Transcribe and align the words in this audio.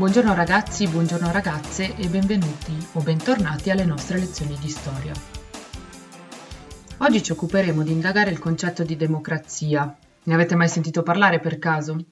Buongiorno 0.00 0.32
ragazzi, 0.32 0.88
buongiorno 0.88 1.30
ragazze 1.30 1.94
e 1.94 2.08
benvenuti 2.08 2.74
o 2.94 3.02
bentornati 3.02 3.68
alle 3.68 3.84
nostre 3.84 4.18
lezioni 4.18 4.56
di 4.58 4.68
storia. 4.70 5.12
Oggi 7.00 7.22
ci 7.22 7.32
occuperemo 7.32 7.82
di 7.82 7.92
indagare 7.92 8.30
il 8.30 8.38
concetto 8.38 8.82
di 8.82 8.96
democrazia. 8.96 9.94
Ne 10.22 10.34
avete 10.34 10.56
mai 10.56 10.68
sentito 10.68 11.02
parlare 11.02 11.38
per 11.38 11.58
caso? 11.58 12.02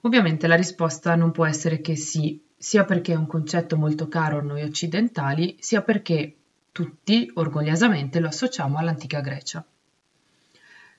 Ovviamente 0.00 0.46
la 0.46 0.54
risposta 0.54 1.16
non 1.16 1.30
può 1.30 1.44
essere 1.44 1.82
che 1.82 1.96
sì, 1.96 2.42
sia 2.56 2.86
perché 2.86 3.12
è 3.12 3.16
un 3.16 3.26
concetto 3.26 3.76
molto 3.76 4.08
caro 4.08 4.38
a 4.38 4.42
noi 4.42 4.62
occidentali, 4.62 5.58
sia 5.60 5.82
perché 5.82 6.34
tutti 6.72 7.30
orgogliosamente 7.34 8.20
lo 8.20 8.28
associamo 8.28 8.78
all'antica 8.78 9.20
Grecia. 9.20 9.62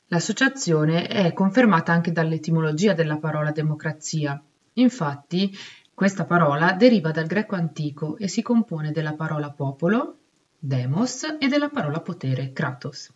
L'associazione 0.10 1.08
è 1.08 1.34
confermata 1.34 1.92
anche 1.92 2.12
dall'etimologia 2.12 2.94
della 2.94 3.18
parola 3.18 3.50
democrazia. 3.50 4.40
Infatti, 4.74 5.52
questa 6.00 6.24
parola 6.24 6.72
deriva 6.72 7.12
dal 7.12 7.26
greco 7.26 7.56
antico 7.56 8.16
e 8.16 8.30
si 8.30 8.42
compone 8.42 8.94
della 8.94 9.16
parola 9.16 9.52
popolo, 9.52 10.20
demos, 10.58 11.26
e 11.38 11.50
della 11.50 11.68
parola 11.68 12.00
potere, 12.00 12.54
kratos. 12.54 13.12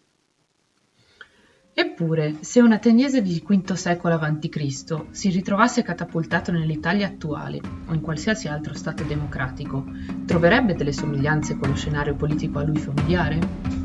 Eppure, 1.73 2.39
se 2.41 2.59
un 2.59 2.73
ateniese 2.73 3.21
di 3.21 3.41
V 3.41 3.71
secolo 3.71 4.15
a.C. 4.15 5.05
si 5.11 5.29
ritrovasse 5.29 5.81
catapultato 5.81 6.51
nell'Italia 6.51 7.07
attuale 7.07 7.61
o 7.87 7.93
in 7.93 8.01
qualsiasi 8.01 8.49
altro 8.49 8.73
stato 8.73 9.03
democratico, 9.03 9.85
troverebbe 10.25 10.75
delle 10.75 10.91
somiglianze 10.91 11.55
con 11.55 11.69
lo 11.69 11.75
scenario 11.75 12.15
politico 12.15 12.59
a 12.59 12.63
lui 12.63 12.79
familiare? 12.79 13.82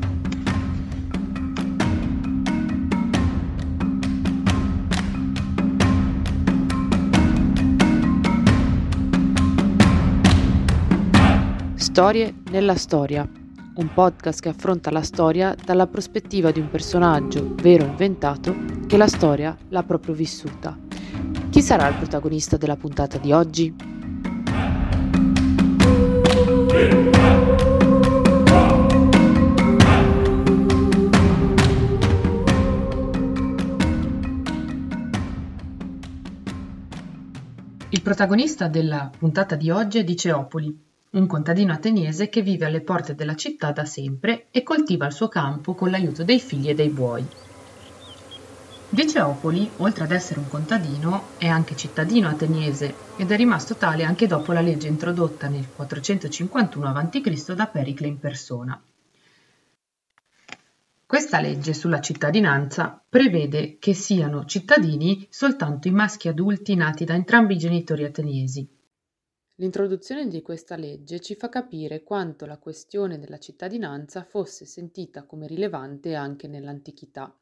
Storie 11.99 12.33
nella 12.51 12.75
storia, 12.75 13.29
un 13.75 13.93
podcast 13.93 14.39
che 14.39 14.47
affronta 14.47 14.89
la 14.89 15.01
storia 15.01 15.53
dalla 15.53 15.85
prospettiva 15.85 16.49
di 16.49 16.61
un 16.61 16.69
personaggio, 16.69 17.55
vero 17.55 17.83
o 17.83 17.87
inventato, 17.87 18.55
che 18.87 18.95
la 18.95 19.09
storia 19.09 19.53
l'ha 19.67 19.83
proprio 19.83 20.13
vissuta. 20.13 20.79
Chi 21.49 21.61
sarà 21.61 21.89
il 21.89 21.95
protagonista 21.97 22.55
della 22.55 22.77
puntata 22.77 23.17
di 23.17 23.33
oggi? 23.33 23.75
Il 37.89 38.01
protagonista 38.01 38.69
della 38.69 39.11
puntata 39.17 39.57
di 39.57 39.69
oggi 39.69 39.97
è 39.97 40.05
Diceopoli, 40.05 40.87
un 41.11 41.25
contadino 41.25 41.73
ateniese 41.73 42.29
che 42.29 42.41
vive 42.41 42.65
alle 42.65 42.81
porte 42.81 43.15
della 43.15 43.35
città 43.35 43.71
da 43.71 43.85
sempre 43.85 44.47
e 44.51 44.61
coltiva 44.61 45.07
il 45.07 45.13
suo 45.13 45.27
campo 45.27 45.73
con 45.73 45.89
l'aiuto 45.89 46.23
dei 46.23 46.39
figli 46.39 46.69
e 46.69 46.75
dei 46.75 46.89
buoi. 46.89 47.25
Diceopoli, 48.91 49.69
oltre 49.77 50.03
ad 50.03 50.11
essere 50.11 50.39
un 50.39 50.47
contadino, 50.47 51.29
è 51.37 51.47
anche 51.47 51.75
cittadino 51.75 52.27
ateniese 52.27 52.93
ed 53.17 53.31
è 53.31 53.35
rimasto 53.35 53.75
tale 53.75 54.03
anche 54.03 54.27
dopo 54.27 54.51
la 54.51 54.61
legge 54.61 54.87
introdotta 54.87 55.47
nel 55.47 55.67
451 55.75 56.87
a.C. 56.87 57.53
da 57.53 57.67
Pericle 57.67 58.07
in 58.07 58.19
persona. 58.19 58.81
Questa 61.05 61.39
legge 61.39 61.73
sulla 61.73 62.01
cittadinanza 62.01 63.03
prevede 63.09 63.77
che 63.79 63.95
siano 63.95 64.45
cittadini 64.45 65.25
soltanto 65.31 65.87
i 65.87 65.91
maschi 65.91 66.27
adulti 66.27 66.75
nati 66.75 67.03
da 67.03 67.15
entrambi 67.15 67.55
i 67.55 67.57
genitori 67.57 68.03
ateniesi, 68.03 68.67
L'introduzione 69.59 70.29
di 70.29 70.41
questa 70.41 70.77
legge 70.77 71.19
ci 71.19 71.35
fa 71.35 71.49
capire 71.49 72.01
quanto 72.01 72.45
la 72.45 72.57
questione 72.57 73.19
della 73.19 73.39
cittadinanza 73.39 74.23
fosse 74.23 74.65
sentita 74.65 75.25
come 75.25 75.47
rilevante 75.47 76.15
anche 76.15 76.47
nell'antichità. 76.47 77.37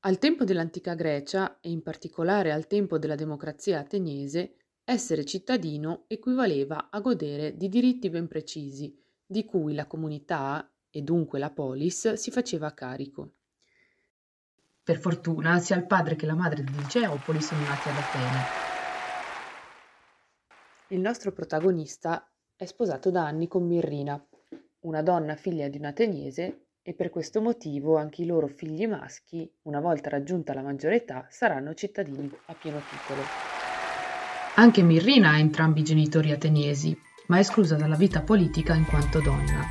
Al 0.00 0.18
tempo 0.18 0.44
dell'antica 0.44 0.94
Grecia 0.94 1.60
e 1.60 1.68
in 1.68 1.82
particolare 1.82 2.50
al 2.50 2.66
tempo 2.66 2.98
della 2.98 3.14
democrazia 3.14 3.78
ateniese, 3.78 4.56
essere 4.84 5.26
cittadino 5.26 6.04
equivaleva 6.06 6.88
a 6.88 7.00
godere 7.00 7.58
di 7.58 7.68
diritti 7.68 8.08
ben 8.08 8.26
precisi, 8.26 8.98
di 9.26 9.44
cui 9.44 9.74
la 9.74 9.86
comunità 9.86 10.66
e 10.88 11.02
dunque 11.02 11.38
la 11.38 11.50
polis 11.50 12.14
si 12.14 12.30
faceva 12.30 12.72
carico. 12.72 13.32
Per 14.82 14.98
fortuna 14.98 15.58
sia 15.58 15.76
il 15.76 15.86
padre 15.86 16.16
che 16.16 16.24
la 16.24 16.34
madre 16.34 16.64
di 16.64 16.86
Geopoli 16.88 17.42
sono 17.42 17.60
nati 17.60 17.88
ad 17.90 17.96
Atene 17.96 18.75
il 20.90 21.00
nostro 21.00 21.32
protagonista 21.32 22.30
è 22.54 22.64
sposato 22.64 23.10
da 23.10 23.26
anni 23.26 23.48
con 23.48 23.66
Mirrina, 23.66 24.24
una 24.80 25.02
donna 25.02 25.34
figlia 25.34 25.68
di 25.68 25.78
un 25.78 25.86
ateniese 25.86 26.66
e 26.80 26.94
per 26.94 27.10
questo 27.10 27.40
motivo 27.40 27.96
anche 27.96 28.22
i 28.22 28.26
loro 28.26 28.46
figli 28.46 28.86
maschi, 28.86 29.50
una 29.62 29.80
volta 29.80 30.10
raggiunta 30.10 30.54
la 30.54 30.62
maggiore 30.62 30.96
età, 30.96 31.26
saranno 31.28 31.74
cittadini 31.74 32.30
a 32.46 32.54
pieno 32.54 32.80
titolo. 32.88 33.22
Anche 34.54 34.82
Mirrina 34.82 35.30
ha 35.30 35.38
entrambi 35.38 35.80
i 35.80 35.84
genitori 35.84 36.30
ateniesi, 36.30 36.96
ma 37.26 37.38
è 37.38 37.40
esclusa 37.40 37.74
dalla 37.74 37.96
vita 37.96 38.22
politica 38.22 38.74
in 38.74 38.86
quanto 38.86 39.20
donna. 39.20 39.64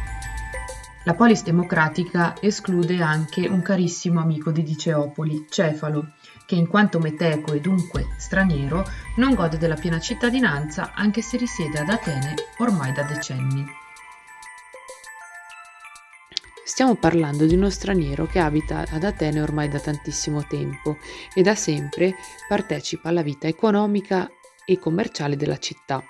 La 1.06 1.14
polis 1.14 1.44
democratica 1.44 2.36
esclude 2.42 3.02
anche 3.02 3.48
un 3.48 3.62
carissimo 3.62 4.20
amico 4.20 4.52
di 4.52 4.64
Diceopoli, 4.64 5.46
Cefalo, 5.50 6.14
che 6.46 6.56
in 6.56 6.68
quanto 6.68 7.00
meteco 7.00 7.54
e 7.54 7.60
dunque 7.60 8.08
straniero 8.18 8.86
non 9.16 9.34
gode 9.34 9.58
della 9.58 9.76
piena 9.76 10.00
cittadinanza 10.00 10.94
anche 10.94 11.22
se 11.22 11.38
risiede 11.38 11.80
ad 11.80 11.90
Atene 11.90 12.36
ormai 12.58 12.94
da 12.94 13.04
decenni. 13.04 13.66
Stiamo 16.64 16.96
parlando 16.96 17.46
di 17.46 17.56
uno 17.56 17.70
straniero 17.70 18.26
che 18.26 18.40
abita 18.40 18.84
ad 18.90 19.04
Atene 19.04 19.40
ormai 19.40 19.70
da 19.70 19.80
tantissimo 19.80 20.46
tempo 20.46 20.98
e 21.34 21.42
da 21.42 21.56
sempre 21.56 22.16
partecipa 22.48 23.10
alla 23.10 23.22
vita 23.22 23.48
economica 23.48 24.30
e 24.66 24.78
commerciale 24.78 25.38
della 25.38 25.58
città. 25.58 26.04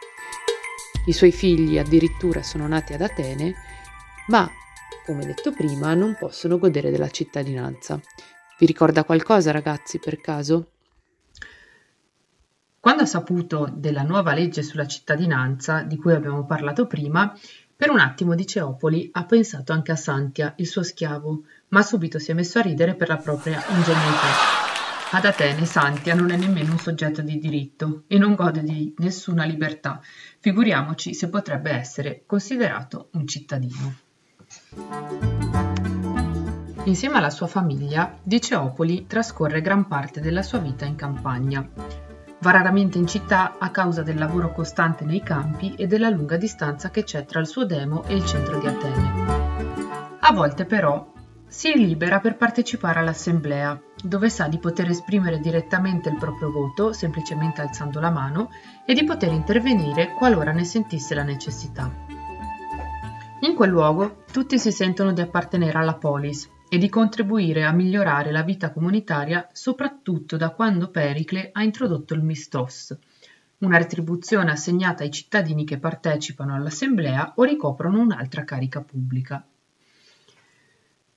I 1.05 1.13
suoi 1.13 1.31
figli 1.31 1.77
addirittura 1.77 2.41
sono 2.41 2.67
nati 2.67 2.93
ad 2.93 3.01
Atene, 3.01 3.53
ma, 4.27 4.49
come 5.05 5.25
detto 5.25 5.51
prima, 5.51 5.93
non 5.93 6.15
possono 6.17 6.57
godere 6.57 6.89
della 6.89 7.09
cittadinanza. 7.09 8.01
Vi 8.57 8.65
ricorda 8.65 9.03
qualcosa, 9.03 9.51
ragazzi, 9.51 9.99
per 9.99 10.21
caso? 10.21 10.69
Quando 12.79 13.03
ha 13.03 13.07
saputo 13.07 13.69
della 13.73 14.03
nuova 14.03 14.33
legge 14.33 14.61
sulla 14.61 14.87
cittadinanza, 14.87 15.81
di 15.81 15.97
cui 15.97 16.13
abbiamo 16.13 16.45
parlato 16.45 16.85
prima, 16.85 17.35
per 17.75 17.89
un 17.89 17.99
attimo 17.99 18.35
Diceopoli 18.35 19.09
ha 19.11 19.25
pensato 19.25 19.73
anche 19.73 19.91
a 19.91 19.97
Santia, 19.97 20.53
il 20.57 20.67
suo 20.67 20.83
schiavo, 20.83 21.43
ma 21.69 21.81
subito 21.81 22.19
si 22.19 22.31
è 22.31 22.33
messo 22.33 22.59
a 22.59 22.61
ridere 22.61 22.95
per 22.95 23.09
la 23.09 23.17
propria 23.17 23.61
ingenuità. 23.67 24.53
Ad 25.11 25.25
Atene 25.25 25.65
Santia 25.65 26.13
non 26.13 26.31
è 26.31 26.37
nemmeno 26.37 26.71
un 26.71 26.79
soggetto 26.79 27.21
di 27.21 27.37
diritto 27.37 28.03
e 28.07 28.17
non 28.17 28.35
gode 28.35 28.63
di 28.63 28.93
nessuna 28.99 29.43
libertà, 29.43 29.99
figuriamoci 30.39 31.13
se 31.13 31.27
potrebbe 31.27 31.71
essere 31.71 32.23
considerato 32.25 33.09
un 33.13 33.27
cittadino. 33.27 33.95
Insieme 36.85 37.17
alla 37.17 37.31
sua 37.31 37.47
famiglia, 37.47 38.15
Diceopoli 38.21 39.07
trascorre 39.07 39.61
gran 39.61 39.87
parte 39.87 40.21
della 40.21 40.43
sua 40.43 40.59
vita 40.59 40.85
in 40.85 40.95
campagna. 40.95 41.67
Va 42.39 42.51
raramente 42.51 42.99
in 42.99 43.07
città 43.07 43.55
a 43.57 43.71
causa 43.71 44.03
del 44.03 44.19
lavoro 44.19 44.51
costante 44.51 45.03
nei 45.03 45.23
campi 45.23 45.73
e 45.75 45.87
della 45.87 46.09
lunga 46.09 46.37
distanza 46.37 46.91
che 46.91 47.03
c'è 47.03 47.25
tra 47.25 47.39
il 47.39 47.47
suo 47.47 47.65
demo 47.65 48.03
e 48.03 48.13
il 48.13 48.23
centro 48.23 48.59
di 48.59 48.67
Atene. 48.67 49.13
A 50.19 50.31
volte 50.31 50.65
però 50.65 51.11
si 51.47 51.73
libera 51.73 52.19
per 52.19 52.37
partecipare 52.37 52.99
all'assemblea, 52.99 53.81
dove 54.03 54.29
sa 54.29 54.47
di 54.47 54.59
poter 54.59 54.87
esprimere 54.87 55.39
direttamente 55.39 56.09
il 56.09 56.17
proprio 56.17 56.51
voto, 56.51 56.93
semplicemente 56.93 57.61
alzando 57.61 57.99
la 57.99 58.11
mano, 58.11 58.49
e 58.85 58.93
di 58.93 59.03
poter 59.03 59.31
intervenire 59.31 60.13
qualora 60.13 60.51
ne 60.51 60.63
sentisse 60.63 61.15
la 61.15 61.23
necessità. 61.23 61.89
In 63.39 63.55
quel 63.55 63.69
luogo 63.69 64.23
tutti 64.31 64.59
si 64.59 64.71
sentono 64.71 65.13
di 65.13 65.21
appartenere 65.21 65.77
alla 65.77 65.95
polis, 65.95 66.53
e 66.75 66.77
di 66.77 66.89
contribuire 66.89 67.63
a 67.63 67.71
migliorare 67.71 68.31
la 68.31 68.41
vita 68.41 68.69
comunitaria 68.69 69.47
soprattutto 69.53 70.35
da 70.35 70.49
quando 70.49 70.89
Pericle 70.89 71.51
ha 71.53 71.63
introdotto 71.63 72.13
il 72.13 72.21
mistos, 72.21 72.93
una 73.59 73.77
retribuzione 73.77 74.51
assegnata 74.51 75.03
ai 75.03 75.09
cittadini 75.09 75.63
che 75.63 75.77
partecipano 75.77 76.53
all'assemblea 76.53 77.31
o 77.37 77.43
ricoprono 77.43 78.01
un'altra 78.01 78.43
carica 78.43 78.81
pubblica. 78.81 79.41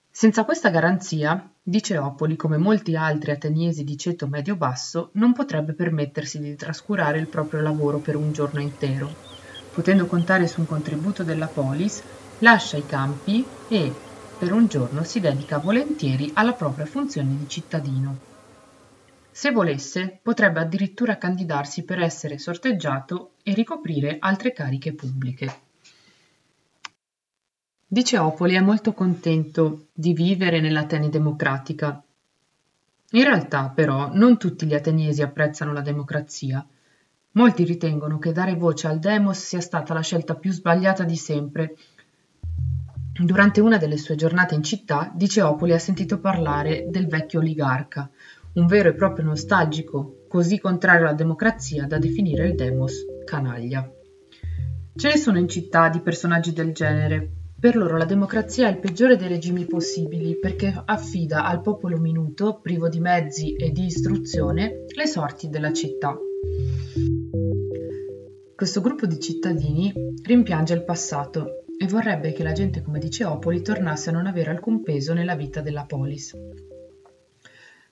Senza 0.08 0.44
questa 0.44 0.70
garanzia, 0.70 1.50
Diceopoli, 1.60 2.36
come 2.36 2.56
molti 2.56 2.94
altri 2.94 3.32
ateniesi 3.32 3.82
di 3.82 3.98
ceto 3.98 4.28
medio-basso, 4.28 5.10
non 5.14 5.32
potrebbe 5.32 5.72
permettersi 5.72 6.38
di 6.38 6.54
trascurare 6.54 7.18
il 7.18 7.26
proprio 7.26 7.62
lavoro 7.62 7.98
per 7.98 8.14
un 8.14 8.30
giorno 8.30 8.60
intero. 8.60 9.12
Potendo 9.74 10.06
contare 10.06 10.46
su 10.46 10.60
un 10.60 10.66
contributo 10.66 11.24
della 11.24 11.48
polis, 11.48 12.00
lascia 12.38 12.76
i 12.76 12.86
campi 12.86 13.44
e, 13.68 14.06
per 14.38 14.52
un 14.52 14.68
giorno 14.68 15.02
si 15.02 15.18
dedica 15.18 15.58
volentieri 15.58 16.30
alla 16.34 16.52
propria 16.52 16.86
funzione 16.86 17.36
di 17.36 17.48
cittadino. 17.48 18.18
Se 19.32 19.50
volesse, 19.50 20.20
potrebbe 20.22 20.60
addirittura 20.60 21.18
candidarsi 21.18 21.82
per 21.82 22.00
essere 22.00 22.38
sorteggiato 22.38 23.32
e 23.42 23.52
ricoprire 23.52 24.16
altre 24.20 24.52
cariche 24.52 24.94
pubbliche. 24.94 25.60
Diceopoli 27.86 28.54
è 28.54 28.60
molto 28.60 28.92
contento 28.92 29.86
di 29.92 30.12
vivere 30.12 30.60
nell'Atene 30.60 31.08
democratica. 31.08 32.00
In 33.12 33.24
realtà, 33.24 33.70
però, 33.70 34.10
non 34.12 34.38
tutti 34.38 34.66
gli 34.66 34.74
ateniesi 34.74 35.22
apprezzano 35.22 35.72
la 35.72 35.80
democrazia. 35.80 36.64
Molti 37.32 37.64
ritengono 37.64 38.18
che 38.18 38.32
dare 38.32 38.54
voce 38.54 38.86
al 38.86 38.98
demos 38.98 39.38
sia 39.38 39.60
stata 39.60 39.94
la 39.94 40.02
scelta 40.02 40.34
più 40.34 40.52
sbagliata 40.52 41.04
di 41.04 41.16
sempre. 41.16 41.76
Durante 43.20 43.60
una 43.60 43.78
delle 43.78 43.96
sue 43.96 44.14
giornate 44.14 44.54
in 44.54 44.62
città, 44.62 45.10
Diceopoli 45.12 45.72
ha 45.72 45.78
sentito 45.80 46.20
parlare 46.20 46.86
del 46.88 47.08
vecchio 47.08 47.40
oligarca, 47.40 48.08
un 48.54 48.66
vero 48.66 48.90
e 48.90 48.94
proprio 48.94 49.24
nostalgico, 49.24 50.26
così 50.28 50.60
contrario 50.60 51.06
alla 51.06 51.16
democrazia 51.16 51.86
da 51.88 51.98
definire 51.98 52.46
il 52.46 52.54
demos 52.54 53.04
canaglia. 53.24 53.90
Ce 54.94 55.08
ne 55.08 55.16
sono 55.16 55.38
in 55.38 55.48
città 55.48 55.88
di 55.88 56.00
personaggi 56.00 56.52
del 56.52 56.72
genere. 56.72 57.28
Per 57.58 57.74
loro 57.74 57.96
la 57.96 58.04
democrazia 58.04 58.68
è 58.68 58.70
il 58.70 58.78
peggiore 58.78 59.16
dei 59.16 59.26
regimi 59.26 59.64
possibili 59.64 60.38
perché 60.38 60.72
affida 60.84 61.44
al 61.44 61.60
popolo 61.60 61.98
minuto, 61.98 62.60
privo 62.62 62.88
di 62.88 63.00
mezzi 63.00 63.54
e 63.54 63.72
di 63.72 63.86
istruzione, 63.86 64.84
le 64.94 65.06
sorti 65.06 65.48
della 65.48 65.72
città. 65.72 66.16
Questo 68.54 68.80
gruppo 68.80 69.06
di 69.06 69.18
cittadini 69.18 69.92
rimpiange 70.22 70.74
il 70.74 70.84
passato 70.84 71.64
e 71.80 71.86
vorrebbe 71.86 72.32
che 72.32 72.42
la 72.42 72.52
gente 72.52 72.82
come 72.82 72.98
Diceopoli 72.98 73.62
tornasse 73.62 74.10
a 74.10 74.12
non 74.12 74.26
avere 74.26 74.50
alcun 74.50 74.82
peso 74.82 75.14
nella 75.14 75.36
vita 75.36 75.60
della 75.60 75.84
polis. 75.84 76.36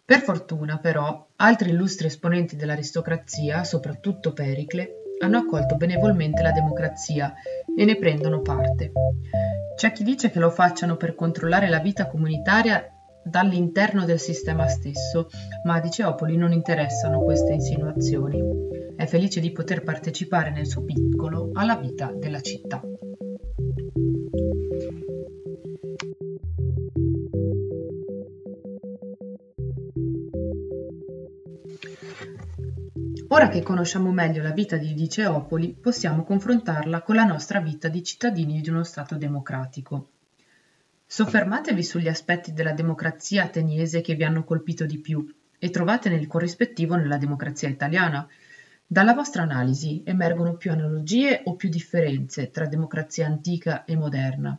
Per 0.05 0.21
fortuna, 0.21 0.79
però, 0.79 1.29
altri 1.37 1.71
illustri 1.71 2.07
esponenti 2.07 2.57
dell'aristocrazia, 2.57 3.65
soprattutto 3.65 4.33
Pericle, 4.33 5.03
hanno 5.19 5.39
accolto 5.39 5.77
benevolmente 5.77 6.43
la 6.43 6.53
democrazia 6.53 7.33
e 7.77 7.85
ne 7.85 7.97
prendono 7.97 8.41
parte. 8.41 8.93
C'è 9.77 9.93
chi 9.93 10.05
dice 10.05 10.31
che 10.31 10.39
lo 10.39 10.51
facciano 10.51 10.97
per 10.97 11.15
controllare 11.15 11.69
la 11.69 11.81
vita 11.81 12.07
comunitaria 12.07 12.89
dall'interno 13.25 14.05
del 14.05 14.21
sistema 14.21 14.69
stesso, 14.69 15.29
ma 15.65 15.75
a 15.75 15.81
Diceopoli 15.81 16.37
non 16.37 16.53
interessano 16.53 17.23
queste 17.23 17.53
insinuazioni. 17.53 18.41
È 18.97 19.07
felice 19.07 19.41
di 19.41 19.53
poter 19.53 19.83
partecipare 19.83 20.51
nel 20.51 20.67
suo 20.67 20.85
piccolo 20.85 21.51
alla 21.53 21.77
vita 21.77 22.13
della 22.15 22.41
città. 22.41 22.81
Ora 33.29 33.49
che 33.49 33.63
conosciamo 33.63 34.13
meglio 34.13 34.43
la 34.43 34.53
vita 34.53 34.77
di 34.77 34.95
Diceopoli, 34.95 35.77
possiamo 35.81 36.25
confrontarla 36.25 37.03
con 37.03 37.17
la 37.17 37.25
nostra 37.25 37.61
vita 37.61 37.89
di 37.89 38.03
cittadini 38.03 38.61
di 38.61 38.71
uno 38.71 38.83
Stato 38.83 39.17
democratico. 39.17 40.11
Soffermatevi 41.05 41.83
sugli 41.83 42.09
aspetti 42.09 42.53
della 42.53 42.73
democrazia 42.73 43.45
ateniese 43.45 44.01
che 44.01 44.15
vi 44.15 44.25
hanno 44.25 44.45
colpito 44.45 44.87
di 44.87 44.99
più 44.99 45.27
e 45.59 45.71
trovatene 45.71 46.17
il 46.17 46.27
corrispettivo 46.27 46.97
nella 46.97 47.17
democrazia 47.17 47.69
italiana. 47.69 48.27
Dalla 48.87 49.15
vostra 49.15 49.43
analisi 49.43 50.03
emergono 50.05 50.57
più 50.57 50.71
analogie 50.71 51.43
o 51.45 51.57
più 51.57 51.69
differenze 51.69 52.51
tra 52.51 52.67
democrazia 52.67 53.27
antica 53.27 53.85
e 53.85 53.97
moderna. 53.97 54.59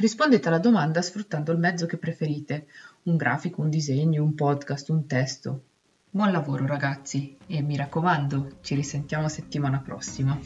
Rispondete 0.00 0.48
alla 0.48 0.58
domanda 0.58 1.02
sfruttando 1.02 1.52
il 1.52 1.58
mezzo 1.58 1.84
che 1.84 1.98
preferite, 1.98 2.68
un 3.02 3.18
grafico, 3.18 3.60
un 3.60 3.68
disegno, 3.68 4.22
un 4.22 4.34
podcast, 4.34 4.88
un 4.88 5.06
testo. 5.06 5.64
Buon 6.08 6.32
lavoro 6.32 6.64
ragazzi 6.64 7.36
e 7.46 7.60
mi 7.60 7.76
raccomando, 7.76 8.60
ci 8.62 8.74
risentiamo 8.74 9.28
settimana 9.28 9.78
prossima. 9.80 10.40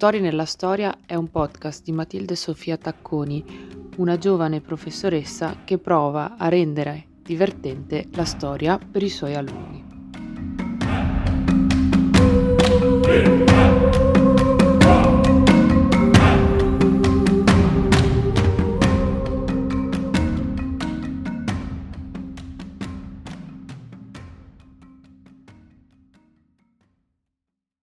Storie 0.00 0.20
nella 0.20 0.46
Storia 0.46 1.00
è 1.04 1.14
un 1.14 1.30
podcast 1.30 1.84
di 1.84 1.92
Matilde 1.92 2.34
Sofia 2.34 2.78
Tacconi, 2.78 3.44
una 3.98 4.16
giovane 4.16 4.62
professoressa 4.62 5.58
che 5.62 5.76
prova 5.76 6.38
a 6.38 6.48
rendere 6.48 7.04
divertente 7.20 8.06
la 8.12 8.24
storia 8.24 8.78
per 8.78 9.02
i 9.02 9.10
suoi 9.10 9.34
alunni. 9.34 9.89